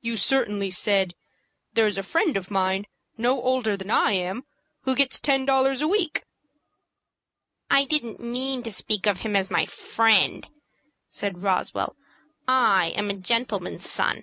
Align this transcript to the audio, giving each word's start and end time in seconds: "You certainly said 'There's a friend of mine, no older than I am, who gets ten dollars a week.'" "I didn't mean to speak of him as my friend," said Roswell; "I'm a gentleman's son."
"You 0.00 0.16
certainly 0.16 0.70
said 0.70 1.14
'There's 1.74 1.98
a 1.98 2.02
friend 2.02 2.38
of 2.38 2.50
mine, 2.50 2.86
no 3.18 3.38
older 3.42 3.76
than 3.76 3.90
I 3.90 4.12
am, 4.12 4.44
who 4.84 4.94
gets 4.94 5.20
ten 5.20 5.44
dollars 5.44 5.82
a 5.82 5.86
week.'" 5.86 6.24
"I 7.70 7.84
didn't 7.84 8.18
mean 8.18 8.62
to 8.62 8.72
speak 8.72 9.04
of 9.04 9.20
him 9.20 9.36
as 9.36 9.50
my 9.50 9.66
friend," 9.66 10.48
said 11.10 11.42
Roswell; 11.42 11.96
"I'm 12.48 13.10
a 13.10 13.14
gentleman's 13.14 13.86
son." 13.90 14.22